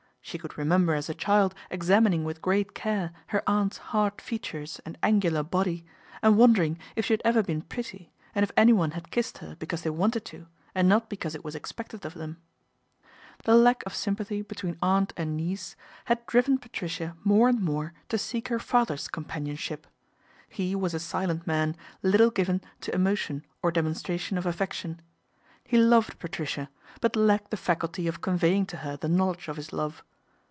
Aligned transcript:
She 0.23 0.37
could 0.37 0.55
remember 0.57 0.93
as 0.93 1.09
a 1.09 1.13
child 1.15 1.53
examining 1.71 2.23
with 2.23 2.43
great 2.43 2.73
care 2.75 3.11
her 3.29 3.41
aunt's 3.47 3.79
hard 3.89 4.21
features 4.21 4.79
and 4.85 4.97
angular 5.03 5.41
body, 5.43 5.83
and 6.21 6.37
wondering 6.37 6.77
if 6.95 7.05
she 7.07 7.13
had 7.13 7.23
ever 7.25 7.41
been 7.43 7.63
pretty, 7.63 8.13
and 8.33 8.43
if 8.43 8.51
anyone 8.55 8.91
had 8.91 9.09
kissed 9.11 9.39
her 9.39 9.55
because 9.57 9.81
they 9.81 9.89
wanted 9.89 10.23
to 10.25 10.45
and 10.75 10.87
not 10.87 11.09
because 11.09 11.33
it 11.35 11.43
was 11.43 11.55
expected 11.55 12.05
of 12.05 12.13
them 12.13 12.37
The 13.45 13.55
lack 13.55 13.83
of 13.85 13.95
sympathy 13.95 14.41
between 14.43 14.77
aunt 14.79 15.11
and 15.17 15.35
niece 15.35 15.75
had 16.05 16.25
driven 16.27 16.59
Patricia 16.59 17.17
more 17.25 17.49
and 17.49 17.59
more 17.59 17.91
to 18.09 18.17
seek 18.17 18.47
her 18.49 18.59
father's 18.59 19.07
companionship. 19.07 19.85
He 20.47 20.75
was 20.75 20.93
a 20.93 20.99
silent 20.99 21.45
man, 21.47 21.75
little 22.03 22.29
given 22.29 22.61
to 22.81 22.93
emotion 22.95 23.43
or 23.63 23.69
demonstration 23.71 24.37
of 24.37 24.45
affec 24.45 24.71
tion. 24.73 25.01
He 25.65 25.77
loved 25.77 26.19
Patricia, 26.19 26.69
but 27.01 27.15
lacked 27.17 27.49
the 27.51 27.57
faculty 27.57 28.07
of 28.07 28.21
conveying 28.21 28.65
to 28.67 28.77
her 28.77 28.95
the 28.95 29.09
knowledge 29.09 29.47
of 29.49 29.57
his 29.57 29.73
love. 29.73 30.03